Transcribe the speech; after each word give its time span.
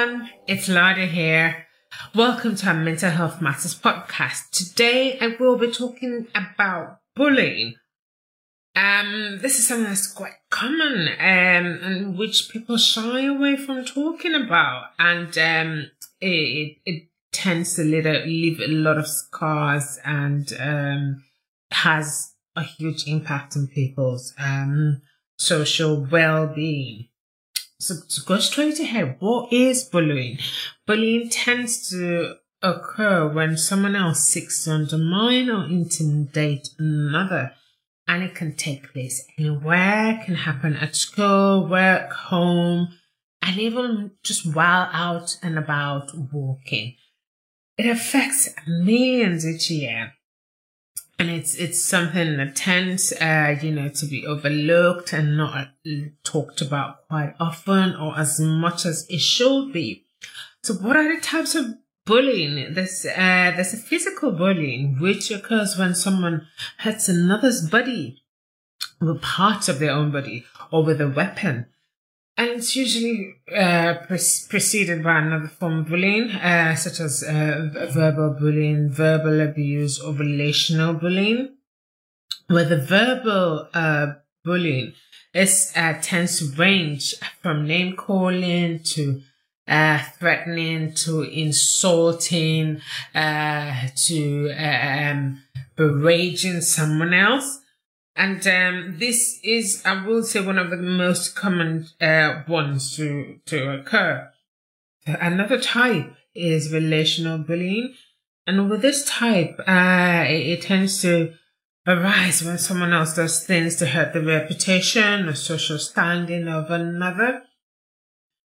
Everyone, 0.00 0.30
it's 0.46 0.66
Lada 0.68 1.04
here. 1.04 1.66
Welcome 2.14 2.56
to 2.56 2.68
our 2.68 2.74
Mental 2.74 3.10
Health 3.10 3.42
Matters 3.42 3.78
podcast. 3.78 4.50
Today 4.50 5.18
I 5.20 5.36
will 5.38 5.58
be 5.58 5.70
talking 5.70 6.26
about 6.34 7.00
bullying. 7.14 7.74
Um, 8.74 9.40
this 9.42 9.58
is 9.58 9.68
something 9.68 9.84
that's 9.84 10.10
quite 10.10 10.32
common, 10.48 11.08
um, 11.08 11.80
and 11.82 12.18
which 12.18 12.48
people 12.50 12.78
shy 12.78 13.26
away 13.26 13.56
from 13.56 13.84
talking 13.84 14.34
about, 14.34 14.84
and 14.98 15.36
um, 15.36 15.90
it, 16.20 16.78
it 16.86 17.08
tends 17.32 17.74
to 17.74 17.82
leave 17.82 18.06
a, 18.06 18.24
leave 18.24 18.60
a 18.60 18.68
lot 18.68 18.96
of 18.96 19.06
scars 19.06 19.98
and 20.02 20.50
um, 20.58 21.24
has 21.72 22.32
a 22.56 22.62
huge 22.62 23.06
impact 23.06 23.54
on 23.54 23.66
people's 23.66 24.32
um 24.38 25.02
social 25.36 26.06
well-being. 26.10 27.09
So 27.80 27.94
to 27.96 28.20
go 28.26 28.38
straight 28.38 28.78
ahead, 28.78 29.16
what 29.20 29.50
is 29.50 29.84
bullying? 29.84 30.38
Bullying 30.86 31.30
tends 31.30 31.88
to 31.88 32.34
occur 32.60 33.26
when 33.26 33.56
someone 33.56 33.96
else 33.96 34.20
seeks 34.20 34.64
to 34.64 34.72
undermine 34.72 35.48
or 35.48 35.64
intimidate 35.64 36.68
another. 36.78 37.52
And 38.06 38.22
it 38.22 38.34
can 38.34 38.54
take 38.54 38.92
place 38.92 39.24
anywhere, 39.38 40.20
can 40.26 40.34
happen 40.34 40.76
at 40.76 40.94
school, 40.94 41.66
work, 41.68 42.12
home, 42.12 42.88
and 43.40 43.58
even 43.58 44.10
just 44.22 44.54
while 44.54 44.90
out 44.92 45.38
and 45.42 45.56
about 45.56 46.10
walking. 46.14 46.96
It 47.78 47.86
affects 47.86 48.50
millions 48.66 49.46
each 49.46 49.70
year 49.70 50.12
and 51.20 51.28
it's 51.28 51.54
it's 51.56 51.78
something 51.78 52.38
that 52.38 52.56
tends 52.56 53.12
uh 53.12 53.54
you 53.60 53.70
know 53.70 53.90
to 53.90 54.06
be 54.06 54.26
overlooked 54.26 55.12
and 55.12 55.36
not 55.36 55.68
talked 56.24 56.62
about 56.62 57.06
quite 57.08 57.34
often 57.38 57.94
or 57.94 58.18
as 58.18 58.40
much 58.40 58.86
as 58.86 59.06
it 59.10 59.20
should 59.20 59.70
be. 59.72 60.06
So 60.62 60.74
what 60.74 60.96
are 60.96 61.14
the 61.14 61.20
types 61.20 61.54
of 61.54 61.66
bullying? 62.06 62.72
There's 62.72 63.04
uh 63.04 63.52
there's 63.54 63.74
a 63.74 63.76
physical 63.76 64.32
bullying 64.32 64.98
which 64.98 65.30
occurs 65.30 65.76
when 65.76 65.94
someone 65.94 66.46
hurts 66.78 67.10
another's 67.10 67.68
body 67.68 68.22
with 68.98 69.20
parts 69.20 69.68
of 69.68 69.78
their 69.78 69.92
own 69.92 70.10
body 70.10 70.44
or 70.72 70.82
with 70.82 71.02
a 71.02 71.08
weapon 71.08 71.66
and 72.40 72.50
it's 72.56 72.74
usually 72.74 73.34
uh, 73.54 73.96
pre- 74.06 74.46
preceded 74.48 75.04
by 75.04 75.18
another 75.18 75.48
form 75.48 75.80
of 75.80 75.88
bullying, 75.88 76.30
uh, 76.30 76.74
such 76.74 76.98
as 76.98 77.22
uh, 77.22 77.68
verbal 77.92 78.34
bullying, 78.40 78.88
verbal 78.88 79.42
abuse, 79.42 80.00
or 80.00 80.14
relational 80.14 80.94
bullying. 80.94 81.56
Where 82.46 82.64
the 82.64 82.80
verbal 82.80 83.68
uh, 83.74 84.14
bullying 84.42 84.94
is 85.34 85.70
uh, 85.76 85.98
tends 86.00 86.38
to 86.38 86.56
range 86.56 87.14
from 87.42 87.66
name 87.66 87.94
calling 87.94 88.80
to 88.94 89.20
uh, 89.68 89.98
threatening 90.18 90.94
to 90.94 91.22
insulting 91.22 92.80
to 93.14 94.50
um, 94.56 95.42
berating 95.76 96.62
someone 96.62 97.12
else. 97.12 97.59
And 98.20 98.46
um, 98.46 98.96
this 98.98 99.40
is, 99.42 99.82
I 99.86 100.04
will 100.04 100.22
say, 100.22 100.44
one 100.44 100.58
of 100.58 100.68
the 100.68 100.76
most 100.76 101.34
common 101.34 101.86
uh, 102.02 102.42
ones 102.46 102.94
to, 102.96 103.38
to 103.46 103.80
occur. 103.80 104.30
Another 105.06 105.58
type 105.58 106.14
is 106.34 106.70
relational 106.70 107.38
bullying. 107.38 107.94
And 108.46 108.68
with 108.68 108.82
this 108.82 109.06
type, 109.06 109.58
uh, 109.66 110.26
it, 110.28 110.48
it 110.48 110.62
tends 110.62 111.00
to 111.00 111.32
arise 111.86 112.42
when 112.42 112.58
someone 112.58 112.92
else 112.92 113.16
does 113.16 113.42
things 113.42 113.76
to 113.76 113.86
hurt 113.86 114.12
the 114.12 114.20
reputation 114.20 115.26
or 115.26 115.34
social 115.34 115.78
standing 115.78 116.46
of 116.46 116.70
another. 116.70 117.44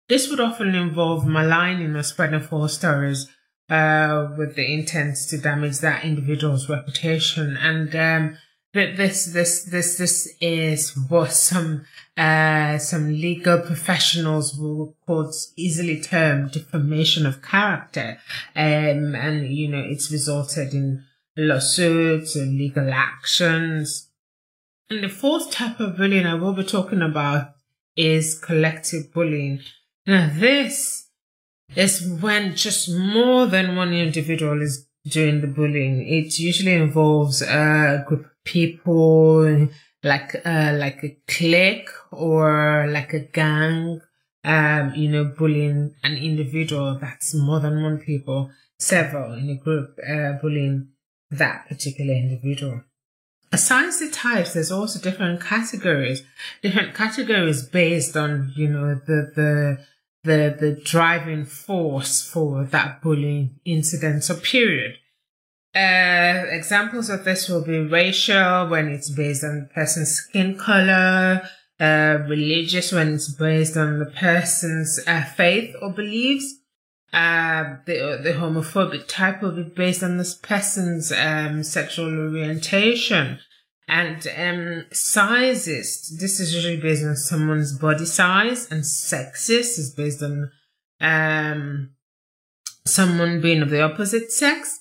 This 0.07 0.29
would 0.29 0.41
often 0.41 0.75
involve 0.75 1.27
maligning 1.27 1.97
or 1.97 2.03
spreading 2.03 2.41
false 2.41 2.75
stories 2.75 3.27
uh, 3.71 4.29
with 4.37 4.55
the 4.55 4.71
intent 4.71 5.17
to 5.31 5.39
damage 5.39 5.79
that 5.79 6.05
individual's 6.05 6.69
reputation. 6.69 7.57
And 7.57 7.97
um, 7.97 8.37
that 8.75 8.97
this 8.97 9.27
this 9.27 9.65
this 9.65 9.99
this 9.99 10.35
is 10.41 10.97
what 11.09 11.33
some 11.33 11.85
uh 12.17 12.79
some 12.79 13.09
legal 13.09 13.61
professionals 13.61 14.57
will 14.57 14.97
call 15.07 15.33
easily 15.57 16.01
termed 16.01 16.53
defamation 16.53 17.27
of 17.27 17.43
character. 17.43 18.19
Um 18.57 19.15
and 19.15 19.47
you 19.47 19.69
know 19.69 19.83
it's 19.85 20.11
resulted 20.11 20.73
in 20.73 21.05
lawsuits 21.37 22.35
and 22.37 22.59
legal 22.59 22.93
actions. 22.93 24.09
And 24.89 25.05
the 25.05 25.09
fourth 25.09 25.51
type 25.51 25.81
of 25.81 25.97
bullying 25.97 26.27
i 26.27 26.35
will 26.35 26.53
be 26.55 26.65
talking 26.65 27.03
about 27.03 27.55
is 27.97 28.39
collective 28.39 29.13
bullying. 29.13 29.61
Now 30.07 30.31
this 30.33 31.09
is 31.77 32.07
when 32.21 32.57
just 32.57 32.91
more 32.91 33.47
than 33.47 33.77
one 33.77 33.93
individual 33.93 34.61
is 34.63 34.87
doing 35.07 35.41
the 35.41 35.47
bullying. 35.47 36.07
It 36.07 36.39
usually 36.39 36.75
involves 36.75 37.43
a 37.43 38.05
group 38.07 38.32
people 38.45 39.69
like 40.03 40.35
uh 40.45 40.75
like 40.77 41.03
a 41.05 41.17
clique 41.29 41.91
or 42.11 42.87
like 42.89 43.13
a 43.13 43.21
gang 43.21 44.01
um 44.45 44.93
you 44.95 45.09
know 45.09 45.25
bullying 45.25 45.95
an 46.03 46.17
individual 46.17 46.99
that's 47.01 47.35
more 47.35 47.61
than 47.61 47.83
one 47.83 47.99
people 47.99 48.51
several 48.79 49.33
in 49.35 49.49
a 49.51 49.55
group 49.55 49.97
uh 50.09 50.33
bullying 50.41 50.89
that 51.31 51.67
particular 51.67 52.13
individual. 52.13 52.83
Aside 53.53 53.93
the 54.01 54.11
types 54.11 54.55
there's 54.55 54.73
also 54.73 54.99
different 54.99 55.41
categories 55.41 56.23
different 56.63 56.95
categories 56.95 57.63
based 57.63 58.17
on 58.17 58.53
you 58.57 58.69
know 58.69 58.95
the 58.95 59.31
the 59.37 59.79
the 60.25 60.57
the 60.59 60.81
driving 60.85 61.45
force 61.45 62.23
for 62.23 62.65
that 62.65 63.03
bullying 63.03 63.61
incident 63.65 64.29
or 64.31 64.35
period 64.35 64.97
uh, 65.75 66.45
examples 66.51 67.09
of 67.09 67.25
this 67.25 67.49
will 67.49 67.65
be 67.65 67.79
racial 67.79 68.69
when 68.69 68.89
it's 68.89 69.09
based 69.11 69.43
on 69.43 69.61
the 69.61 69.69
person's 69.75 70.11
skin 70.11 70.59
color, 70.59 71.49
uh, 71.81 72.19
religious 72.29 72.93
when 72.93 73.15
it's 73.15 73.31
based 73.31 73.77
on 73.77 73.99
the 73.99 74.07
person's 74.07 75.01
uh, 75.07 75.25
faith 75.25 75.75
or 75.81 75.91
beliefs. 75.91 76.59
Uh, 77.13 77.77
the, 77.87 78.21
the 78.23 78.33
homophobic 78.33 79.07
type 79.07 79.43
will 79.43 79.53
be 79.53 79.63
based 79.63 80.03
on 80.03 80.17
this 80.19 80.35
person's 80.35 81.13
um, 81.13 81.63
sexual 81.63 82.07
orientation. 82.07 83.39
And 83.89 84.27
um, 84.29 84.87
sizeist, 84.91 86.19
this 86.19 86.41
is 86.41 86.55
usually 86.55 86.81
based 86.81 87.05
on 87.05 87.17
someone's 87.17 87.77
body 87.79 88.07
size, 88.07 88.71
and 88.71 88.83
sexist 88.83 89.79
is 89.79 89.93
based 89.95 90.23
on 90.23 90.51
um, 91.01 91.91
someone 92.87 93.41
being 93.41 93.61
of 93.63 93.71
the 93.71 93.83
opposite 93.83 94.33
sex. 94.33 94.81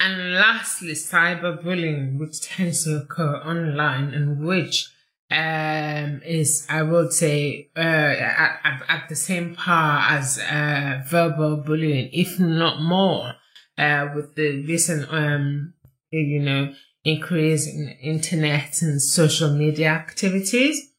And 0.00 0.34
lastly, 0.34 0.92
cyberbullying, 0.92 2.18
which 2.18 2.42
tends 2.42 2.84
to 2.84 2.96
occur 2.96 3.36
online 3.36 4.12
and 4.12 4.44
which 4.44 4.90
um, 5.30 6.20
is, 6.24 6.66
I 6.68 6.82
would 6.82 7.12
say, 7.12 7.70
uh, 7.76 7.80
at, 7.80 8.82
at, 8.88 9.08
the 9.08 9.16
same 9.16 9.54
par 9.54 10.06
as 10.10 10.38
uh, 10.38 11.02
verbal 11.08 11.56
bullying, 11.58 12.10
if 12.12 12.38
not 12.38 12.82
more, 12.82 13.34
uh, 13.78 14.08
with 14.14 14.34
the 14.34 14.64
recent, 14.66 15.10
um, 15.10 15.74
you 16.10 16.40
know, 16.40 16.74
increase 17.04 17.66
in 17.66 17.88
internet 18.02 18.82
and 18.82 19.00
social 19.00 19.50
media 19.50 19.88
activities. 19.88 20.92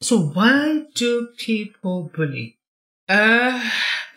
So 0.00 0.18
why 0.20 0.84
do 0.94 1.28
people 1.36 2.10
bully? 2.14 2.58
Uh, 3.08 3.62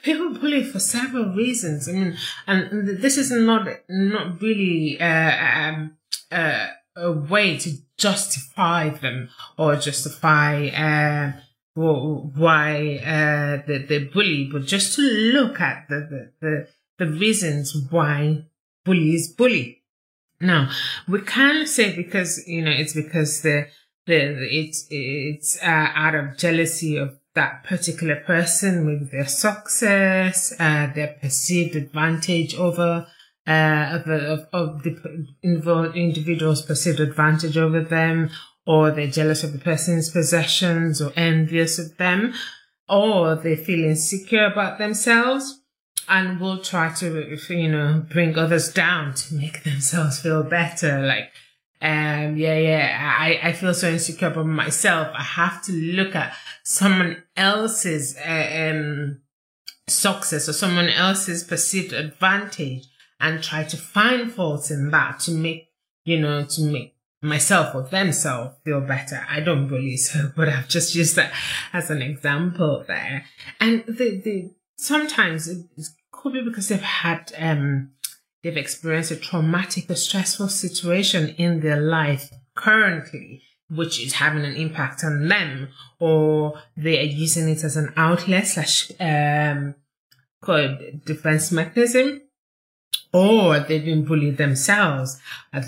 people 0.03 0.33
bully 0.33 0.63
for 0.63 0.79
several 0.79 1.33
reasons. 1.33 1.89
I 1.89 1.93
mean, 1.93 2.17
and 2.45 2.87
this 2.87 3.17
is 3.17 3.31
not 3.31 3.67
not 3.89 4.41
really 4.41 4.99
uh, 4.99 5.59
um, 5.61 5.97
uh, 6.31 6.67
a 6.95 7.11
way 7.11 7.57
to 7.57 7.71
justify 7.97 8.89
them 8.89 9.29
or 9.57 9.75
justify 9.77 10.67
uh, 10.67 11.31
why 11.73 12.99
uh, 13.03 13.65
the 13.65 13.85
the 13.87 14.09
bully, 14.13 14.49
but 14.51 14.65
just 14.65 14.95
to 14.95 15.01
look 15.01 15.59
at 15.59 15.87
the 15.89 15.99
the 16.11 16.31
the, 16.41 16.67
the 17.05 17.11
reasons 17.11 17.75
why 17.89 18.45
bullies 18.83 19.31
bully. 19.33 19.79
Now, 20.39 20.69
we 21.07 21.21
can't 21.21 21.67
say 21.67 21.95
because 21.95 22.45
you 22.47 22.63
know 22.63 22.71
it's 22.71 22.93
because 22.93 23.41
the 23.41 23.67
the 24.05 24.19
it's 24.59 24.85
it's 24.89 25.57
uh, 25.63 25.91
out 25.95 26.15
of 26.15 26.37
jealousy 26.37 26.97
of 26.97 27.17
that 27.35 27.63
particular 27.63 28.15
person 28.17 28.85
with 28.85 29.11
their 29.11 29.27
success, 29.27 30.53
uh, 30.59 30.91
their 30.93 31.17
perceived 31.21 31.75
advantage 31.75 32.55
over 32.55 33.07
uh, 33.45 33.99
of, 34.05 34.07
of, 34.07 34.47
of 34.53 34.83
the 34.83 35.91
individual's 35.93 36.61
perceived 36.61 36.99
advantage 36.99 37.57
over 37.57 37.81
them, 37.81 38.29
or 38.65 38.91
they're 38.91 39.07
jealous 39.07 39.43
of 39.43 39.51
the 39.51 39.59
person's 39.59 40.09
possessions 40.09 41.01
or 41.01 41.11
envious 41.15 41.77
of 41.77 41.97
them, 41.97 42.33
or 42.87 43.35
they 43.35 43.55
feel 43.55 43.83
insecure 43.83 44.45
about 44.45 44.77
themselves 44.77 45.59
and 46.07 46.39
will 46.39 46.59
try 46.59 46.93
to, 46.93 47.37
you 47.49 47.71
know, 47.71 48.05
bring 48.09 48.37
others 48.37 48.71
down 48.71 49.13
to 49.13 49.35
make 49.35 49.63
themselves 49.63 50.19
feel 50.19 50.43
better. 50.43 51.05
Like, 51.05 51.31
um, 51.83 52.37
yeah, 52.37 52.57
yeah, 52.57 53.15
I, 53.19 53.39
I 53.43 53.51
feel 53.51 53.73
so 53.73 53.89
insecure 53.89 54.29
about 54.29 54.45
myself. 54.45 55.09
I 55.13 55.21
have 55.21 55.61
to 55.65 55.73
look 55.73 56.15
at 56.15 56.33
someone 56.63 57.21
else's, 57.35 58.15
uh, 58.17 58.71
um, 58.71 59.21
success 59.87 60.47
or 60.47 60.53
someone 60.53 60.87
else's 60.87 61.43
perceived 61.43 61.91
advantage 61.91 62.85
and 63.19 63.43
try 63.43 63.65
to 63.65 63.75
find 63.75 64.31
faults 64.31 64.71
in 64.71 64.91
that 64.91 65.19
to 65.21 65.31
make, 65.31 65.71
you 66.05 66.19
know, 66.21 66.45
to 66.45 66.61
make 66.61 66.95
myself 67.21 67.75
or 67.75 67.83
themselves 67.83 68.55
feel 68.63 68.79
better. 68.79 69.25
I 69.29 69.41
don't 69.41 69.67
bully, 69.67 69.97
so, 69.97 70.31
but 70.37 70.47
I've 70.47 70.69
just 70.69 70.95
used 70.95 71.17
that 71.17 71.33
as 71.73 71.89
an 71.89 72.01
example 72.01 72.85
there. 72.87 73.25
And 73.59 73.83
the, 73.87 74.21
the, 74.23 74.51
sometimes 74.77 75.49
it 75.49 75.65
could 76.11 76.31
be 76.31 76.43
because 76.43 76.69
they've 76.69 76.81
had, 76.81 77.33
um, 77.37 77.91
they've 78.43 78.57
experienced 78.57 79.11
a 79.11 79.15
traumatic 79.15 79.89
or 79.89 79.95
stressful 79.95 80.49
situation 80.49 81.29
in 81.37 81.61
their 81.61 81.79
life 81.79 82.31
currently, 82.55 83.41
which 83.69 84.03
is 84.03 84.13
having 84.13 84.45
an 84.45 84.55
impact 84.55 85.03
on 85.03 85.27
them, 85.27 85.69
or 85.99 86.61
they 86.75 86.99
are 86.99 87.03
using 87.03 87.49
it 87.49 87.63
as 87.63 87.77
an 87.77 87.93
outlet 87.95 88.47
slash, 88.47 88.91
um, 88.99 89.75
called 90.41 90.77
defense 91.05 91.51
mechanism 91.51 92.21
or 93.13 93.59
they've 93.59 93.85
been 93.85 94.03
bullied 94.03 94.37
themselves. 94.37 95.19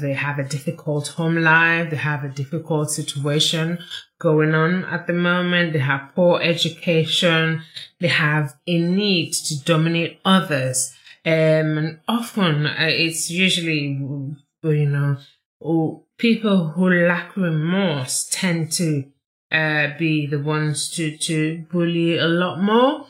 They 0.02 0.14
have 0.14 0.40
a 0.40 0.44
difficult 0.44 1.10
home 1.10 1.38
life. 1.38 1.92
They 1.92 1.98
have 1.98 2.24
a 2.24 2.30
difficult 2.30 2.90
situation 2.90 3.78
going 4.20 4.56
on 4.56 4.84
at 4.86 5.06
the 5.06 5.14
moment. 5.14 5.74
They 5.74 5.80
have 5.80 6.10
poor 6.16 6.42
education. 6.42 7.62
They 8.00 8.08
have 8.08 8.56
a 8.66 8.80
need 8.80 9.34
to 9.34 9.64
dominate 9.64 10.20
others. 10.26 10.95
Um, 11.26 11.78
and 11.78 12.00
often 12.08 12.68
uh, 12.68 12.76
it's 12.80 13.32
usually, 13.32 13.82
you 13.82 14.38
know, 14.62 15.18
people 16.18 16.68
who 16.70 16.90
lack 17.08 17.36
remorse 17.36 18.28
tend 18.32 18.72
to 18.74 19.06
uh, 19.52 19.90
be 19.98 20.28
the 20.28 20.40
ones 20.40 20.90
to, 20.92 21.18
to 21.18 21.66
bully 21.72 22.18
a 22.18 22.28
lot 22.28 22.62
more 22.62 23.08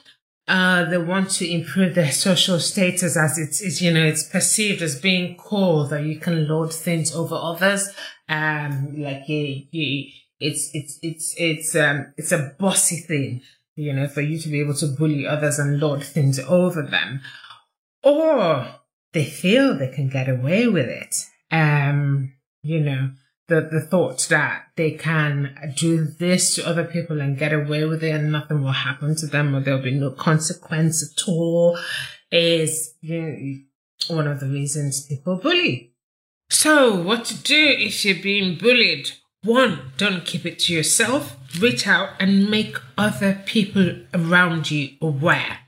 uh, 0.47 0.85
they 0.85 0.97
want 0.97 1.29
to 1.31 1.51
improve 1.51 1.95
their 1.95 2.11
social 2.11 2.59
status 2.59 3.17
as 3.17 3.37
it's, 3.37 3.61
it's, 3.61 3.81
you 3.81 3.91
know, 3.91 4.03
it's 4.03 4.23
perceived 4.23 4.81
as 4.81 4.99
being 4.99 5.35
cool 5.37 5.87
that 5.87 6.03
you 6.03 6.19
can 6.19 6.47
lord 6.47 6.71
things 6.71 7.15
over 7.15 7.35
others. 7.35 7.89
Um, 8.29 8.93
like, 9.01 9.27
you, 9.27 9.63
you, 9.71 10.11
it's, 10.39 10.69
it's, 10.73 10.99
it's, 11.01 11.33
it's, 11.37 11.75
um, 11.75 12.13
it's 12.17 12.31
a 12.31 12.53
bossy 12.59 12.97
thing, 12.97 13.41
you 13.75 13.93
know, 13.93 14.07
for 14.07 14.21
you 14.21 14.37
to 14.39 14.49
be 14.49 14.59
able 14.59 14.75
to 14.75 14.87
bully 14.87 15.25
others 15.25 15.57
and 15.57 15.79
lord 15.79 16.03
things 16.03 16.39
over 16.39 16.83
them. 16.83 17.21
Or 18.05 18.67
they 19.13 19.25
feel 19.25 19.73
they 19.73 19.89
can 19.89 20.07
get 20.07 20.29
away 20.29 20.67
with 20.67 20.87
it. 20.87 21.15
Um, 21.51 22.33
you 22.61 22.79
know, 22.79 23.11
the, 23.47 23.67
the 23.71 23.81
thought 23.81 24.27
that 24.29 24.67
they 24.75 24.91
can 24.91 25.73
do 25.75 26.03
this 26.03 26.55
to 26.55 26.67
other 26.67 26.83
people 26.83 27.19
and 27.19 27.37
get 27.37 27.51
away 27.51 27.85
with 27.85 28.03
it 28.03 28.11
and 28.11 28.31
nothing 28.31 28.63
will 28.63 28.71
happen 28.71 29.15
to 29.15 29.27
them 29.27 29.55
or 29.55 29.59
there'll 29.59 29.81
be 29.81 29.91
no 29.91 30.11
consequence 30.11 31.03
at 31.03 31.27
all 31.27 31.77
is 32.31 32.93
you 33.01 33.21
know, 33.21 34.15
one 34.15 34.27
of 34.27 34.39
the 34.39 34.47
reasons 34.47 35.05
people 35.05 35.37
bully. 35.37 35.93
So 36.49 36.95
what 36.95 37.25
to 37.25 37.37
do 37.37 37.75
if 37.77 38.05
you're 38.05 38.21
being 38.21 38.57
bullied? 38.57 39.11
One, 39.43 39.91
don't 39.97 40.25
keep 40.25 40.45
it 40.45 40.59
to 40.59 40.73
yourself. 40.73 41.35
Reach 41.59 41.87
out 41.87 42.09
and 42.19 42.49
make 42.49 42.77
other 42.97 43.41
people 43.45 43.95
around 44.13 44.71
you 44.71 44.97
aware. 45.01 45.64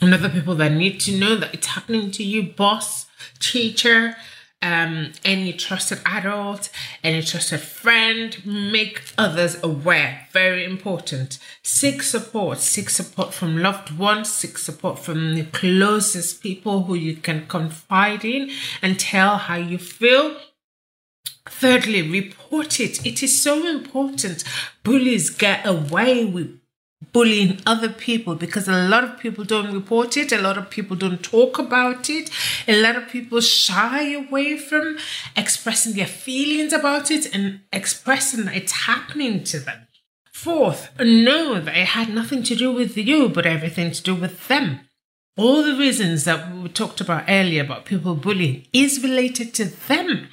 And 0.00 0.14
other 0.14 0.28
people 0.28 0.54
that 0.56 0.72
need 0.72 0.98
to 1.00 1.16
know 1.16 1.36
that 1.36 1.52
it's 1.54 1.66
happening 1.68 2.10
to 2.12 2.24
you, 2.24 2.42
boss, 2.42 3.06
teacher, 3.38 4.16
um, 4.62 5.12
any 5.24 5.52
trusted 5.52 6.00
adult, 6.04 6.70
any 7.02 7.22
trusted 7.22 7.60
friend, 7.60 8.36
make 8.44 9.02
others 9.16 9.62
aware. 9.62 10.28
Very 10.32 10.64
important. 10.64 11.38
Seek 11.62 12.02
support. 12.02 12.58
Seek 12.58 12.90
support 12.90 13.32
from 13.32 13.58
loved 13.58 13.96
ones. 13.96 14.30
Seek 14.30 14.58
support 14.58 14.98
from 14.98 15.34
the 15.34 15.44
closest 15.44 16.42
people 16.42 16.84
who 16.84 16.94
you 16.94 17.16
can 17.16 17.46
confide 17.46 18.24
in 18.24 18.50
and 18.82 18.98
tell 18.98 19.38
how 19.38 19.56
you 19.56 19.78
feel. 19.78 20.36
Thirdly, 21.48 22.02
report 22.02 22.80
it. 22.80 23.04
It 23.04 23.22
is 23.22 23.42
so 23.42 23.66
important. 23.66 24.44
Bullies 24.84 25.30
get 25.30 25.66
away 25.66 26.24
with 26.24 26.59
bullying 27.12 27.60
other 27.66 27.88
people 27.88 28.34
because 28.34 28.68
a 28.68 28.88
lot 28.88 29.04
of 29.04 29.18
people 29.18 29.44
don't 29.44 29.72
report 29.72 30.16
it, 30.16 30.32
a 30.32 30.40
lot 30.40 30.56
of 30.56 30.70
people 30.70 30.96
don't 30.96 31.22
talk 31.22 31.58
about 31.58 32.08
it, 32.08 32.30
a 32.68 32.80
lot 32.80 32.96
of 32.96 33.08
people 33.08 33.40
shy 33.40 34.12
away 34.12 34.56
from 34.56 34.98
expressing 35.36 35.94
their 35.94 36.06
feelings 36.06 36.72
about 36.72 37.10
it 37.10 37.34
and 37.34 37.60
expressing 37.72 38.44
that 38.44 38.56
it's 38.56 38.86
happening 38.86 39.42
to 39.44 39.58
them. 39.58 39.86
Fourth, 40.32 40.90
know 40.98 41.60
that 41.60 41.76
it 41.76 41.88
had 41.88 42.08
nothing 42.08 42.42
to 42.44 42.54
do 42.54 42.72
with 42.72 42.96
you, 42.96 43.28
but 43.28 43.44
everything 43.44 43.90
to 43.92 44.02
do 44.02 44.14
with 44.14 44.48
them. 44.48 44.80
All 45.36 45.62
the 45.62 45.76
reasons 45.76 46.24
that 46.24 46.54
we 46.54 46.68
talked 46.68 47.00
about 47.00 47.24
earlier 47.28 47.62
about 47.62 47.84
people 47.84 48.14
bullying 48.14 48.66
is 48.72 49.02
related 49.02 49.54
to 49.54 49.64
them. 49.64 50.28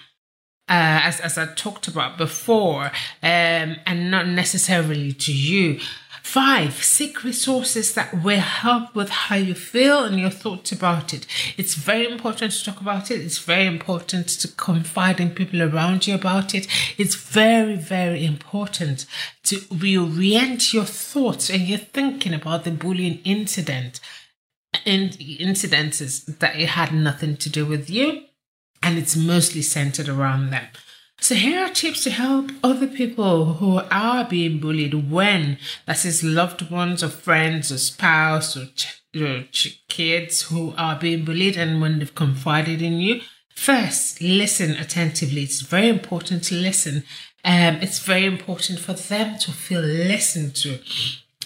Uh, 0.70 1.00
as, 1.04 1.22
as 1.22 1.38
I 1.38 1.54
talked 1.56 1.88
about 1.88 2.18
before, 2.18 2.92
um, 3.24 3.78
and 3.86 4.12
not 4.12 4.28
necessarily 4.28 5.14
to 5.14 5.32
you. 5.32 5.80
Five, 6.28 6.84
seek 6.84 7.24
resources 7.24 7.94
that 7.94 8.22
will 8.22 8.42
help 8.42 8.94
with 8.94 9.08
how 9.10 9.38
you 9.38 9.56
feel 9.56 10.04
and 10.04 10.20
your 10.20 10.30
thoughts 10.30 10.74
about 10.74 11.14
it. 11.14 11.26
It's 11.56 11.76
very 11.76 12.06
important 12.06 12.52
to 12.52 12.66
talk 12.66 12.82
about 12.82 13.10
it. 13.10 13.22
It's 13.22 13.38
very 13.38 13.66
important 13.66 14.28
to 14.42 14.50
confide 14.50 15.22
in 15.22 15.30
people 15.30 15.64
around 15.64 16.06
you 16.06 16.14
about 16.14 16.54
it. 16.54 16.68
It's 16.98 17.16
very, 17.16 17.78
very 17.78 18.26
important 18.26 19.06
to 19.44 19.56
reorient 19.72 20.74
your 20.74 20.84
thoughts 20.84 21.50
and 21.50 21.62
your 21.62 21.80
thinking 21.80 22.34
about 22.34 22.66
the 22.66 22.72
bullying 22.72 23.22
incident 23.24 24.02
and 24.86 25.12
incidences 25.12 26.40
that 26.40 26.58
it 26.58 26.68
had 26.68 26.94
nothing 26.94 27.38
to 27.38 27.50
do 27.50 27.66
with 27.66 27.90
you 27.90 28.26
and 28.84 28.98
it's 28.98 29.16
mostly 29.16 29.62
centered 29.62 30.10
around 30.10 30.50
them. 30.50 30.68
So 31.20 31.36
here 31.36 31.60
are 31.60 31.70
tips 31.70 32.04
to 32.04 32.12
help 32.12 32.52
other 32.64 32.88
people 32.88 33.56
who 33.56 33.82
are 33.92 34.24
being 34.24 34.60
bullied 34.60 35.10
when 35.12 35.58
that 35.86 36.06
is 36.06 36.24
loved 36.24 36.70
ones 36.70 37.04
or 37.04 37.10
friends 37.10 37.72
or 37.72 37.78
spouse 37.80 38.56
or, 38.56 38.68
ch- 38.68 39.84
kids 39.88 40.44
who 40.44 40.76
are 40.78 40.98
being 41.00 41.26
bullied 41.26 41.58
and 41.58 41.82
when 41.82 41.98
they've 41.98 42.14
confided 42.14 42.82
in 42.84 42.94
you. 42.94 43.22
First, 43.56 44.22
listen 44.22 44.76
attentively. 44.76 45.42
It's 45.42 45.62
very 45.62 45.90
important 45.90 46.44
to 46.46 46.56
listen. 46.56 47.04
Um, 47.44 47.78
it's 47.82 48.00
very 48.00 48.26
important 48.26 48.80
for 48.80 48.94
them 48.94 49.40
to 49.40 49.52
feel 49.52 49.82
listened 49.82 50.56
to 50.58 50.80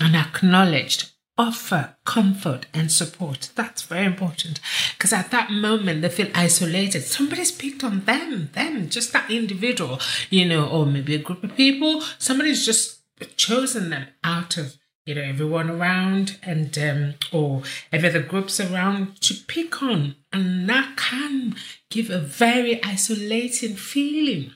and 0.01 0.15
acknowledged 0.15 1.10
offer 1.37 1.95
comfort 2.05 2.67
and 2.73 2.91
support. 2.91 3.49
That's 3.55 3.81
very 3.83 4.05
important 4.05 4.59
because 4.93 5.13
at 5.13 5.31
that 5.31 5.51
moment 5.51 6.01
they 6.01 6.09
feel 6.09 6.29
isolated. 6.35 7.03
Somebody's 7.03 7.51
picked 7.51 7.83
on 7.83 8.05
them, 8.05 8.49
them, 8.53 8.89
just 8.89 9.13
that 9.13 9.31
individual, 9.31 9.99
you 10.29 10.47
know, 10.47 10.67
or 10.67 10.85
maybe 10.85 11.15
a 11.15 11.19
group 11.19 11.43
of 11.43 11.55
people. 11.55 12.01
Somebody's 12.19 12.65
just 12.65 13.01
chosen 13.37 13.89
them 13.89 14.07
out 14.23 14.57
of 14.57 14.77
you 15.05 15.15
know 15.15 15.21
everyone 15.21 15.69
around 15.69 16.37
and 16.43 16.77
um 16.77 17.13
or 17.31 17.63
every 17.91 18.09
other 18.09 18.21
groups 18.21 18.59
around 18.59 19.19
to 19.21 19.33
pick 19.47 19.81
on 19.81 20.15
and 20.31 20.69
that 20.69 20.95
can 20.95 21.55
give 21.89 22.09
a 22.09 22.19
very 22.19 22.83
isolating 22.83 23.75
feeling 23.75 24.51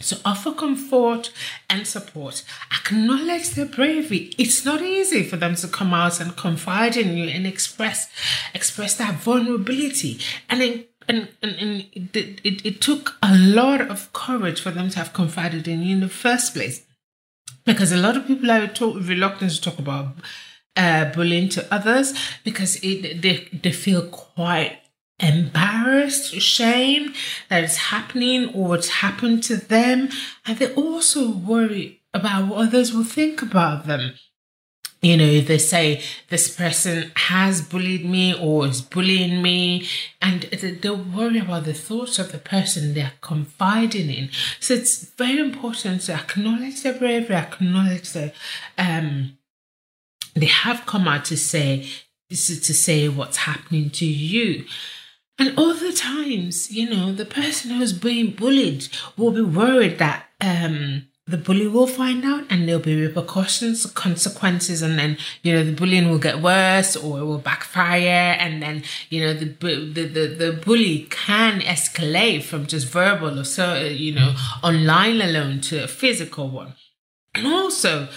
so 0.00 0.16
offer 0.24 0.52
comfort 0.52 1.32
and 1.68 1.86
support. 1.86 2.44
Acknowledge 2.72 3.50
their 3.50 3.66
bravery. 3.66 4.32
It's 4.38 4.64
not 4.64 4.80
easy 4.80 5.24
for 5.24 5.36
them 5.36 5.56
to 5.56 5.66
come 5.66 5.92
out 5.92 6.20
and 6.20 6.36
confide 6.36 6.96
in 6.96 7.16
you 7.16 7.28
and 7.28 7.46
express 7.46 8.08
express 8.54 8.94
that 8.96 9.16
vulnerability. 9.16 10.20
And 10.48 10.62
in, 10.62 10.84
and, 11.08 11.28
and, 11.42 11.56
and 11.56 11.86
it, 11.92 12.40
it, 12.44 12.66
it 12.66 12.80
took 12.80 13.16
a 13.22 13.34
lot 13.36 13.80
of 13.80 14.12
courage 14.12 14.60
for 14.60 14.70
them 14.70 14.88
to 14.90 14.98
have 14.98 15.12
confided 15.12 15.66
in 15.66 15.82
you 15.82 15.94
in 15.94 16.00
the 16.00 16.08
first 16.08 16.54
place. 16.54 16.84
Because 17.64 17.90
a 17.90 17.96
lot 17.96 18.16
of 18.16 18.26
people 18.26 18.50
are 18.50 18.70
reluctant 18.78 19.52
to 19.52 19.60
talk 19.60 19.78
about 19.78 20.14
uh, 20.76 21.06
bullying 21.06 21.48
to 21.50 21.74
others 21.74 22.14
because 22.44 22.76
it, 22.84 23.20
they, 23.20 23.48
they 23.52 23.72
feel 23.72 24.06
quite 24.06 24.78
embarrassed, 25.20 26.40
shame 26.40 27.14
that 27.48 27.64
it's 27.64 27.76
happening 27.76 28.54
or 28.54 28.68
what's 28.68 28.88
happened 28.88 29.42
to 29.44 29.56
them. 29.56 30.08
And 30.46 30.58
they 30.58 30.72
also 30.74 31.30
worry 31.30 32.00
about 32.14 32.48
what 32.48 32.68
others 32.68 32.92
will 32.92 33.04
think 33.04 33.42
about 33.42 33.86
them. 33.86 34.14
you 35.00 35.16
know, 35.16 35.40
they 35.40 35.58
say 35.58 36.02
this 36.28 36.54
person 36.54 37.12
has 37.14 37.62
bullied 37.62 38.04
me 38.04 38.34
or 38.34 38.66
is 38.66 38.82
bullying 38.82 39.40
me, 39.40 39.86
and 40.20 40.42
they 40.42 40.90
worry 40.90 41.38
about 41.38 41.64
the 41.64 41.74
thoughts 41.74 42.18
of 42.18 42.32
the 42.32 42.38
person 42.38 42.94
they're 42.94 43.12
confiding 43.20 44.10
in. 44.10 44.30
So 44.58 44.74
it's 44.74 45.04
very 45.14 45.38
important 45.38 46.02
to 46.02 46.14
acknowledge 46.14 46.82
the 46.82 46.94
bravery, 46.94 47.36
acknowledge 47.36 48.12
the 48.12 48.32
um 48.76 49.38
they 50.34 50.46
have 50.46 50.86
come 50.86 51.08
out 51.08 51.24
to 51.26 51.36
say 51.36 51.88
this 52.28 52.50
is 52.50 52.60
to 52.66 52.74
say 52.74 53.08
what's 53.08 53.38
happening 53.38 53.90
to 53.90 54.06
you. 54.06 54.64
And 55.38 55.56
other 55.56 55.92
times, 55.92 56.70
you 56.70 56.90
know, 56.90 57.12
the 57.12 57.24
person 57.24 57.70
who's 57.70 57.92
being 57.92 58.32
bullied 58.32 58.88
will 59.16 59.30
be 59.30 59.42
worried 59.42 59.98
that 59.98 60.26
um 60.40 61.08
the 61.28 61.36
bully 61.36 61.68
will 61.68 61.86
find 61.86 62.24
out 62.24 62.44
and 62.48 62.66
there'll 62.66 62.80
be 62.80 62.98
repercussions, 62.98 63.84
consequences, 63.92 64.80
and 64.80 64.98
then, 64.98 65.18
you 65.42 65.52
know, 65.52 65.62
the 65.62 65.72
bullying 65.72 66.08
will 66.08 66.18
get 66.18 66.40
worse 66.40 66.96
or 66.96 67.20
it 67.20 67.24
will 67.24 67.38
backfire. 67.38 68.34
And 68.40 68.62
then, 68.62 68.82
you 69.10 69.20
know, 69.20 69.34
the, 69.34 69.44
the, 69.44 70.06
the, 70.06 70.26
the 70.26 70.52
bully 70.64 71.06
can 71.10 71.60
escalate 71.60 72.44
from 72.44 72.66
just 72.66 72.88
verbal 72.88 73.38
or 73.38 73.44
so, 73.44 73.78
you 73.84 74.14
know, 74.14 74.34
online 74.64 75.20
alone 75.20 75.60
to 75.62 75.84
a 75.84 75.86
physical 75.86 76.48
one. 76.48 76.74
And 77.34 77.46
also, 77.46 78.08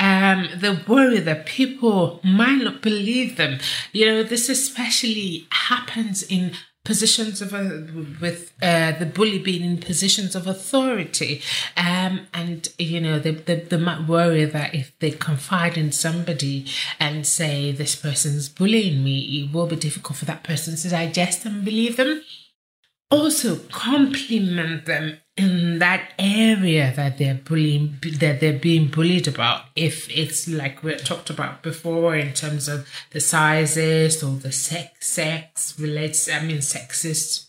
um, 0.00 0.48
the 0.56 0.82
worry 0.88 1.20
that 1.20 1.46
people 1.46 2.20
might 2.24 2.62
not 2.62 2.80
believe 2.80 3.36
them. 3.36 3.60
You 3.92 4.06
know, 4.06 4.22
this 4.22 4.48
especially 4.48 5.46
happens 5.52 6.22
in 6.22 6.52
positions 6.82 7.42
of 7.42 7.52
a, 7.52 7.86
with 8.22 8.54
uh, 8.62 8.92
the 8.92 9.04
bully 9.04 9.38
being 9.38 9.62
in 9.62 9.78
positions 9.78 10.34
of 10.34 10.46
authority. 10.46 11.42
Um, 11.76 12.26
and 12.32 12.66
you 12.78 13.00
know 13.00 13.18
they, 13.18 13.32
they, 13.32 13.60
they 13.60 13.76
might 13.76 14.08
worry 14.08 14.46
that 14.46 14.74
if 14.74 14.98
they 14.98 15.10
confide 15.10 15.76
in 15.76 15.92
somebody 15.92 16.66
and 16.98 17.26
say 17.26 17.70
this 17.70 17.94
person's 17.94 18.48
bullying 18.48 19.04
me 19.04 19.18
it 19.20 19.52
will 19.54 19.66
be 19.66 19.76
difficult 19.76 20.16
for 20.16 20.24
that 20.24 20.42
person 20.42 20.76
to 20.76 20.88
digest 20.88 21.44
and 21.44 21.64
believe 21.64 21.98
them. 21.98 22.22
Also 23.10 23.56
compliment 23.70 24.86
them 24.86 25.18
in 25.40 25.78
that 25.78 26.12
area 26.18 26.92
that 26.96 27.18
they're 27.18 27.40
bullying 27.50 27.98
that 28.18 28.40
they're 28.40 28.64
being 28.70 28.86
bullied 28.88 29.28
about 29.28 29.60
if 29.74 29.96
it's 30.10 30.48
like 30.48 30.82
we 30.82 30.94
talked 30.96 31.30
about 31.30 31.62
before 31.62 32.14
in 32.14 32.32
terms 32.32 32.68
of 32.68 32.86
the 33.12 33.20
sizes 33.20 34.22
or 34.22 34.36
the 34.36 34.52
sex 34.52 35.06
sex 35.06 35.78
relates 35.78 36.28
i 36.28 36.40
mean 36.42 36.58
sexist 36.58 37.46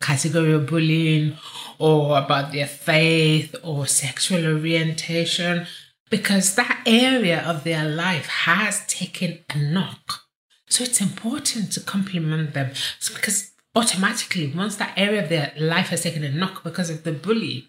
category 0.00 0.52
of 0.52 0.66
bullying 0.66 1.36
or 1.78 2.18
about 2.18 2.52
their 2.52 2.66
faith 2.66 3.54
or 3.62 3.86
sexual 3.86 4.44
orientation 4.46 5.66
because 6.10 6.54
that 6.56 6.82
area 6.86 7.42
of 7.42 7.64
their 7.64 7.88
life 7.88 8.26
has 8.26 8.84
taken 8.86 9.38
a 9.50 9.58
knock. 9.58 10.22
So 10.68 10.84
it's 10.84 11.00
important 11.00 11.72
to 11.72 11.80
compliment 11.80 12.52
them 12.54 12.72
because 13.14 13.49
automatically, 13.74 14.52
once 14.54 14.76
that 14.76 14.94
area 14.96 15.22
of 15.22 15.28
their 15.28 15.52
life 15.58 15.88
has 15.88 16.02
taken 16.02 16.24
a 16.24 16.30
knock 16.30 16.62
because 16.64 16.90
of 16.90 17.04
the 17.04 17.12
bully, 17.12 17.68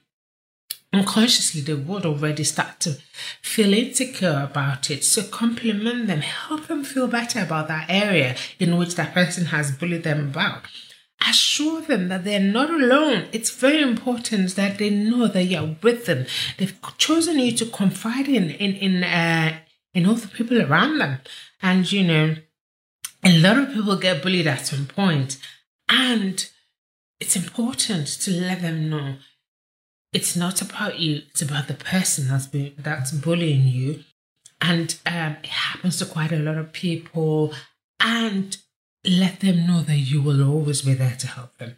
unconsciously 0.93 1.61
they 1.61 1.73
would 1.73 2.05
already 2.05 2.43
start 2.43 2.79
to 2.81 2.97
feel 3.41 3.73
insecure 3.73 4.47
about 4.49 4.89
it. 4.89 5.03
So 5.03 5.23
compliment 5.23 6.07
them, 6.07 6.21
help 6.21 6.67
them 6.67 6.83
feel 6.83 7.07
better 7.07 7.41
about 7.41 7.67
that 7.67 7.85
area 7.89 8.35
in 8.59 8.77
which 8.77 8.95
that 8.95 9.13
person 9.13 9.45
has 9.45 9.71
bullied 9.71 10.03
them 10.03 10.29
about. 10.29 10.63
Assure 11.29 11.81
them 11.81 12.07
that 12.07 12.23
they're 12.23 12.39
not 12.39 12.71
alone. 12.71 13.27
It's 13.31 13.51
very 13.51 13.81
important 13.81 14.55
that 14.55 14.79
they 14.79 14.89
know 14.89 15.27
that 15.27 15.43
you're 15.43 15.75
with 15.83 16.07
them. 16.07 16.25
They've 16.57 16.75
chosen 16.97 17.37
you 17.37 17.51
to 17.57 17.65
confide 17.67 18.27
in 18.27 18.49
in 18.49 18.73
in 18.73 19.03
uh, 19.03 19.59
in 19.93 20.07
all 20.07 20.15
the 20.15 20.27
people 20.27 20.59
around 20.59 20.97
them, 20.97 21.19
and 21.61 21.89
you 21.91 22.03
know, 22.03 22.35
a 23.23 23.37
lot 23.37 23.59
of 23.59 23.71
people 23.71 23.97
get 23.97 24.23
bullied 24.23 24.47
at 24.47 24.65
some 24.65 24.87
point 24.87 25.37
and 25.91 26.49
it's 27.19 27.35
important 27.35 28.07
to 28.07 28.31
let 28.31 28.61
them 28.61 28.89
know 28.89 29.17
it's 30.13 30.35
not 30.35 30.61
about 30.61 30.99
you, 30.99 31.21
it's 31.29 31.41
about 31.41 31.67
the 31.67 31.73
person 31.73 32.27
that's 32.27 32.47
that's 32.77 33.11
bullying 33.11 33.67
you. 33.67 34.03
And 34.59 34.97
um, 35.05 35.37
it 35.43 35.49
happens 35.49 35.97
to 35.97 36.05
quite 36.05 36.31
a 36.31 36.37
lot 36.37 36.57
of 36.57 36.73
people. 36.73 37.53
And 37.99 38.57
let 39.05 39.39
them 39.39 39.67
know 39.67 39.81
that 39.81 39.97
you 39.97 40.21
will 40.21 40.47
always 40.47 40.81
be 40.81 40.93
there 40.93 41.15
to 41.17 41.27
help 41.27 41.57
them. 41.57 41.77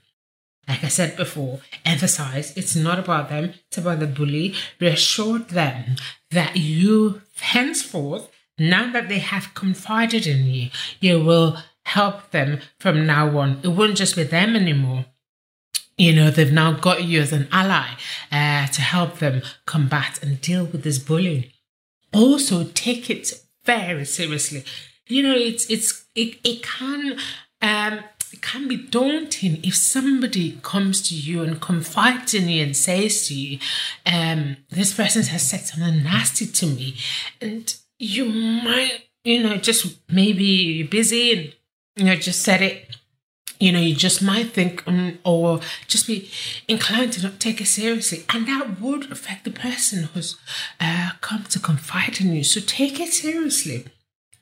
Like 0.67 0.83
I 0.83 0.87
said 0.87 1.17
before, 1.17 1.59
emphasize 1.85 2.55
it's 2.55 2.75
not 2.75 2.99
about 2.99 3.29
them, 3.29 3.53
it's 3.67 3.77
about 3.77 3.99
the 3.99 4.07
bully. 4.07 4.55
Reassure 4.79 5.39
them 5.39 5.95
that 6.31 6.55
you, 6.55 7.21
henceforth, 7.35 8.29
now 8.57 8.91
that 8.91 9.09
they 9.09 9.19
have 9.19 9.53
confided 9.53 10.25
in 10.25 10.45
you, 10.45 10.69
you 10.99 11.23
will 11.23 11.57
help 11.85 12.31
them 12.31 12.59
from 12.79 13.05
now 13.05 13.37
on. 13.37 13.59
It 13.63 13.69
wouldn't 13.69 13.97
just 13.97 14.15
be 14.15 14.23
them 14.23 14.55
anymore. 14.55 15.05
You 15.97 16.13
know, 16.15 16.31
they've 16.31 16.51
now 16.51 16.73
got 16.73 17.03
you 17.03 17.21
as 17.21 17.31
an 17.31 17.47
ally 17.51 17.91
uh, 18.31 18.67
to 18.67 18.81
help 18.81 19.19
them 19.19 19.43
combat 19.65 20.19
and 20.23 20.41
deal 20.41 20.65
with 20.65 20.83
this 20.83 20.97
bullying. 20.97 21.45
Also, 22.11 22.65
take 22.73 23.09
it 23.09 23.31
very 23.63 24.05
seriously. 24.05 24.63
You 25.07 25.23
know, 25.23 25.35
it's 25.35 25.69
it's 25.69 26.05
it 26.15 26.39
it 26.43 26.63
can 26.63 27.17
um 27.61 27.99
it 28.31 28.41
can 28.41 28.67
be 28.67 28.77
daunting 28.77 29.63
if 29.63 29.75
somebody 29.75 30.57
comes 30.63 31.07
to 31.09 31.15
you 31.15 31.43
and 31.43 31.61
confides 31.61 32.33
in 32.33 32.49
you 32.49 32.63
and 32.63 32.75
says 32.75 33.27
to 33.27 33.35
you, 33.35 33.59
um, 34.07 34.57
this 34.71 34.93
person 34.93 35.21
has 35.23 35.47
said 35.47 35.61
something 35.61 36.03
nasty 36.03 36.47
to 36.47 36.65
me, 36.65 36.95
and 37.39 37.75
you 37.99 38.25
might, 38.25 39.03
you 39.23 39.43
know, 39.43 39.57
just 39.57 39.99
maybe 40.09 40.43
you're 40.43 40.87
busy 40.87 41.31
and 41.31 41.55
you 41.95 42.05
know, 42.05 42.15
just 42.15 42.41
said 42.41 42.61
it, 42.61 42.97
you 43.59 43.71
know, 43.71 43.79
you 43.79 43.95
just 43.95 44.21
might 44.21 44.51
think 44.51 44.85
um, 44.87 45.19
or 45.23 45.59
just 45.87 46.07
be 46.07 46.29
inclined 46.67 47.13
to 47.13 47.23
not 47.23 47.39
take 47.39 47.61
it 47.61 47.67
seriously. 47.67 48.25
And 48.33 48.47
that 48.47 48.81
would 48.81 49.11
affect 49.11 49.45
the 49.45 49.51
person 49.51 50.09
who's 50.13 50.37
uh, 50.79 51.11
come 51.21 51.43
to 51.43 51.59
confide 51.59 52.19
in 52.19 52.33
you. 52.33 52.43
So 52.43 52.59
take 52.59 52.99
it 52.99 53.13
seriously. 53.13 53.85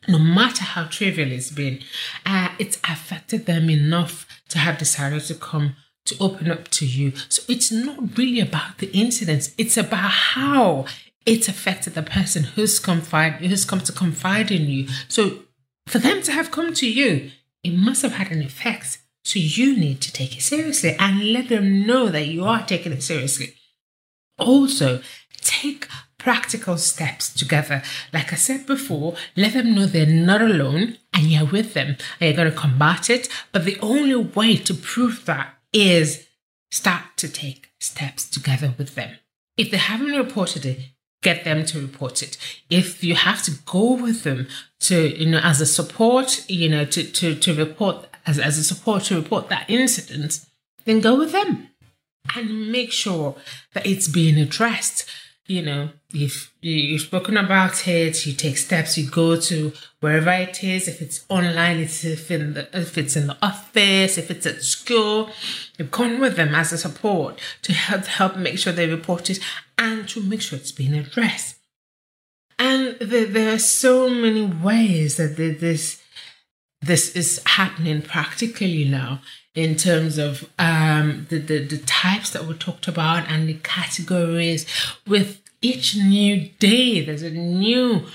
No 0.07 0.17
matter 0.17 0.63
how 0.63 0.85
trivial 0.85 1.31
it's 1.31 1.51
been, 1.51 1.79
uh, 2.25 2.49
it's 2.57 2.79
affected 2.89 3.45
them 3.45 3.69
enough 3.69 4.25
to 4.49 4.57
have 4.57 4.79
decided 4.79 5.23
to 5.25 5.35
come 5.35 5.75
to 6.05 6.15
open 6.19 6.49
up 6.49 6.69
to 6.69 6.87
you. 6.87 7.13
So 7.29 7.43
it's 7.47 7.71
not 7.71 8.17
really 8.17 8.39
about 8.39 8.79
the 8.79 8.89
incidents, 8.91 9.53
it's 9.59 9.77
about 9.77 10.09
how 10.09 10.85
it's 11.27 11.47
affected 11.47 11.93
the 11.93 12.01
person 12.01 12.43
who's 12.43 12.79
confide 12.79 13.33
who's 13.33 13.65
come 13.65 13.81
to 13.81 13.91
confide 13.91 14.49
in 14.49 14.63
you. 14.63 14.87
So 15.07 15.43
for 15.87 15.99
them 15.99 16.23
to 16.23 16.31
have 16.31 16.49
come 16.49 16.73
to 16.73 16.89
you, 16.89 17.29
it 17.63 17.71
must 17.73 18.01
have 18.01 18.13
had 18.13 18.31
an 18.31 18.41
effect. 18.41 18.99
So 19.23 19.39
you 19.39 19.77
need 19.77 20.01
to 20.01 20.11
take 20.11 20.35
it 20.35 20.41
seriously 20.41 20.95
and 20.97 21.31
let 21.31 21.49
them 21.49 21.85
know 21.85 22.09
that 22.09 22.27
you 22.27 22.43
are 22.43 22.65
taking 22.65 22.91
it 22.91 23.03
seriously. 23.03 23.53
Also, 24.39 25.01
take 25.41 25.87
practical 26.17 26.77
steps 26.77 27.33
together. 27.33 27.81
Like 28.13 28.31
I 28.31 28.35
said 28.35 28.65
before, 28.65 29.15
let 29.35 29.53
them 29.53 29.75
know 29.75 29.85
they're 29.85 30.05
not 30.05 30.41
alone 30.41 30.97
and 31.13 31.27
you're 31.27 31.45
with 31.45 31.73
them 31.73 31.97
and 32.19 32.27
you're 32.27 32.33
going 32.33 32.51
to 32.51 32.57
combat 32.57 33.09
it. 33.09 33.27
But 33.51 33.65
the 33.65 33.79
only 33.79 34.15
way 34.15 34.55
to 34.57 34.73
prove 34.73 35.25
that 35.25 35.55
is 35.73 36.27
start 36.71 37.03
to 37.17 37.29
take 37.29 37.69
steps 37.79 38.29
together 38.29 38.73
with 38.77 38.95
them. 38.95 39.17
If 39.57 39.71
they 39.71 39.77
haven't 39.77 40.15
reported 40.15 40.65
it, 40.65 40.79
get 41.21 41.43
them 41.43 41.65
to 41.65 41.79
report 41.79 42.23
it. 42.23 42.37
If 42.69 43.03
you 43.03 43.15
have 43.15 43.43
to 43.43 43.51
go 43.65 43.93
with 43.93 44.23
them 44.23 44.47
to, 44.81 45.17
you 45.17 45.29
know, 45.29 45.39
as 45.43 45.61
a 45.61 45.65
support, 45.65 46.43
you 46.49 46.67
know, 46.69 46.85
to, 46.85 47.03
to, 47.03 47.35
to 47.35 47.53
report, 47.53 48.07
as, 48.25 48.39
as 48.39 48.57
a 48.57 48.63
support 48.63 49.03
to 49.03 49.15
report 49.15 49.49
that 49.49 49.69
incident, 49.69 50.45
then 50.85 50.99
go 50.99 51.17
with 51.17 51.31
them 51.31 51.67
and 52.35 52.71
make 52.71 52.91
sure 52.91 53.35
that 53.73 53.85
it's 53.85 54.07
being 54.07 54.37
addressed. 54.37 55.09
You 55.47 55.63
know, 55.63 55.89
if 56.13 56.53
you've 56.61 57.01
spoken 57.01 57.35
about 57.35 57.87
it, 57.87 58.25
you 58.25 58.33
take 58.33 58.57
steps, 58.57 58.97
you 58.97 59.09
go 59.09 59.39
to 59.39 59.73
wherever 59.99 60.31
it 60.31 60.63
is, 60.63 60.87
if 60.87 61.01
it's 61.01 61.25
online, 61.29 61.79
if, 61.79 62.31
in 62.31 62.53
the, 62.53 62.69
if 62.77 62.97
it's 62.97 63.15
in 63.15 63.27
the 63.27 63.37
office, 63.41 64.17
if 64.17 64.31
it's 64.31 64.45
at 64.45 64.61
school, 64.61 65.29
you've 65.77 65.91
gone 65.91 66.19
with 66.19 66.35
them 66.35 66.53
as 66.53 66.71
a 66.71 66.77
support 66.77 67.39
to 67.63 67.73
help, 67.73 68.05
help 68.05 68.37
make 68.37 68.59
sure 68.59 68.71
they 68.71 68.87
report 68.87 69.29
it 69.29 69.39
and 69.77 70.07
to 70.09 70.21
make 70.21 70.41
sure 70.41 70.57
it's 70.57 70.71
being 70.71 70.93
addressed. 70.93 71.57
And 72.59 72.97
the, 72.99 73.25
there 73.25 73.55
are 73.55 73.59
so 73.59 74.09
many 74.09 74.45
ways 74.45 75.17
that 75.17 75.35
this 75.35 76.00
this 76.81 77.15
is 77.15 77.41
happening 77.45 78.01
practically 78.01 78.85
now 78.85 79.21
in 79.53 79.75
terms 79.75 80.17
of 80.17 80.49
um, 80.57 81.27
the, 81.29 81.37
the, 81.37 81.65
the 81.65 81.77
types 81.79 82.31
that 82.31 82.45
we 82.45 82.53
talked 82.55 82.87
about 82.87 83.29
and 83.29 83.47
the 83.47 83.55
categories. 83.55 84.65
With 85.05 85.41
each 85.61 85.95
new 85.95 86.49
day, 86.59 87.05
there's 87.05 87.21
a 87.21 87.29
new 87.29 88.05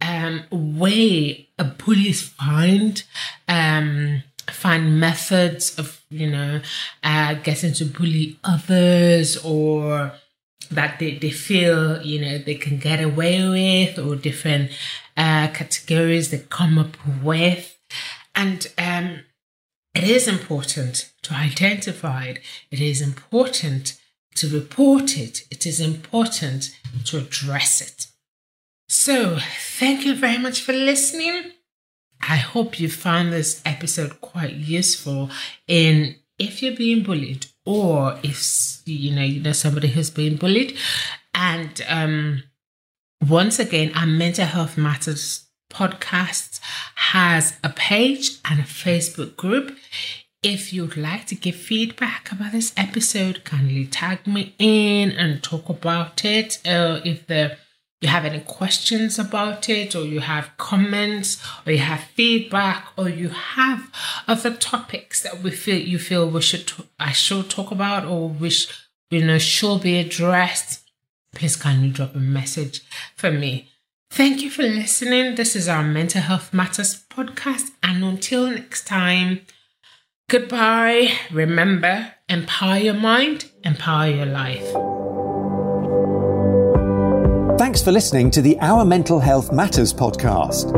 um, 0.00 0.44
way 0.50 1.48
a 1.58 1.64
bullies 1.64 2.22
find 2.22 3.02
um, 3.48 4.22
find 4.50 5.00
methods 5.00 5.78
of 5.78 6.02
you 6.10 6.30
know 6.30 6.60
uh, 7.02 7.34
getting 7.34 7.72
to 7.74 7.84
bully 7.84 8.38
others 8.44 9.36
or 9.44 10.12
that 10.70 10.98
they, 10.98 11.16
they 11.16 11.30
feel 11.30 12.02
you 12.02 12.20
know 12.20 12.38
they 12.38 12.54
can 12.54 12.78
get 12.78 13.02
away 13.02 13.48
with 13.48 13.98
or 13.98 14.16
different 14.16 14.70
uh, 15.16 15.48
categories 15.48 16.30
they 16.30 16.38
come 16.50 16.78
up 16.78 16.96
with. 17.22 17.75
And 18.34 18.66
um, 18.78 19.20
it 19.94 20.04
is 20.04 20.28
important 20.28 21.10
to 21.22 21.34
identify 21.34 22.24
it. 22.26 22.40
It 22.70 22.80
is 22.80 23.00
important 23.00 23.98
to 24.36 24.48
report 24.48 25.16
it. 25.16 25.46
It 25.50 25.66
is 25.66 25.80
important 25.80 26.76
to 27.06 27.18
address 27.18 27.80
it. 27.80 28.06
So, 28.88 29.38
thank 29.78 30.04
you 30.04 30.14
very 30.14 30.38
much 30.38 30.60
for 30.60 30.72
listening. 30.72 31.52
I 32.20 32.36
hope 32.36 32.78
you 32.80 32.88
found 32.88 33.32
this 33.32 33.62
episode 33.64 34.20
quite 34.20 34.54
useful 34.54 35.30
in 35.66 36.16
if 36.38 36.62
you're 36.62 36.76
being 36.76 37.02
bullied 37.02 37.46
or 37.64 38.18
if 38.22 38.80
you 38.84 39.14
know 39.14 39.22
you 39.22 39.40
know 39.40 39.52
somebody 39.52 39.88
who's 39.88 40.10
being 40.10 40.36
bullied 40.36 40.76
and 41.34 41.84
um 41.88 42.42
once 43.28 43.58
again 43.58 43.92
our 43.94 44.06
mental 44.06 44.44
health 44.44 44.76
matters 44.76 45.46
podcast 45.70 46.60
has 47.12 47.56
a 47.62 47.68
page 47.70 48.38
and 48.44 48.60
a 48.60 48.64
facebook 48.64 49.36
group 49.36 49.76
if 50.42 50.72
you'd 50.72 50.96
like 50.96 51.26
to 51.26 51.34
give 51.34 51.56
feedback 51.56 52.30
about 52.32 52.52
this 52.52 52.72
episode 52.76 53.44
kindly 53.44 53.86
tag 53.86 54.26
me 54.26 54.54
in 54.58 55.10
and 55.12 55.42
talk 55.42 55.68
about 55.68 56.24
it 56.24 56.60
uh, 56.66 57.00
if 57.04 57.26
the 57.26 57.56
you 58.00 58.08
have 58.08 58.24
any 58.26 58.40
questions 58.40 59.18
about 59.18 59.68
it, 59.68 59.94
or 59.94 60.04
you 60.04 60.20
have 60.20 60.50
comments, 60.58 61.42
or 61.64 61.72
you 61.72 61.78
have 61.78 62.00
feedback, 62.00 62.88
or 62.96 63.08
you 63.08 63.30
have 63.30 63.90
other 64.28 64.54
topics 64.54 65.22
that 65.22 65.42
we 65.42 65.50
feel 65.50 65.78
you 65.78 65.98
feel 65.98 66.28
we 66.28 66.42
should 66.42 66.70
I 67.00 67.12
should 67.12 67.48
talk 67.48 67.70
about, 67.70 68.04
or 68.04 68.28
which 68.28 68.68
you 69.10 69.24
know 69.24 69.38
should 69.38 69.82
be 69.82 69.98
addressed, 69.98 70.82
please 71.34 71.56
kindly 71.56 71.88
drop 71.90 72.14
a 72.14 72.18
message 72.18 72.82
for 73.16 73.30
me. 73.30 73.70
Thank 74.16 74.40
you 74.40 74.48
for 74.48 74.62
listening. 74.62 75.34
This 75.34 75.54
is 75.54 75.68
our 75.68 75.82
Mental 75.82 76.22
Health 76.22 76.54
Matters 76.54 77.04
podcast, 77.10 77.72
and 77.82 78.02
until 78.02 78.50
next 78.50 78.86
time, 78.86 79.42
goodbye. 80.30 81.12
Remember, 81.30 82.14
empower 82.26 82.78
your 82.78 82.94
mind, 82.94 83.50
empower 83.62 84.06
your 84.08 84.24
life. 84.24 84.66
Thanks 87.58 87.82
for 87.82 87.92
listening 87.92 88.30
to 88.30 88.40
the 88.40 88.58
Our 88.60 88.86
Mental 88.86 89.20
Health 89.20 89.52
Matters 89.52 89.92
podcast. 89.92 90.72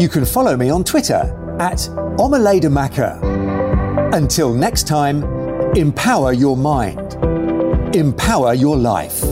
You 0.00 0.08
can 0.08 0.24
follow 0.24 0.56
me 0.56 0.70
on 0.70 0.84
Twitter 0.84 1.56
at 1.60 1.80
Omaledamaka. 2.16 4.14
Until 4.14 4.54
next 4.54 4.88
time, 4.88 5.22
empower 5.76 6.32
your 6.32 6.56
mind, 6.56 7.12
empower 7.94 8.54
your 8.54 8.78
life. 8.78 9.22